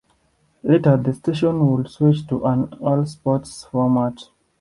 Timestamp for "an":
2.45-2.73